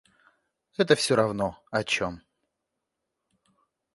Это 0.77 0.95
всё 0.95 1.15
равно, 1.15 1.61
о 1.69 1.83
чем. 1.83 2.23